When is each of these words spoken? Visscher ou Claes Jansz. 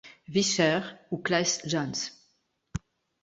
Visscher 0.27 0.81
ou 1.11 1.19
Claes 1.21 1.61
Jansz. 1.63 2.01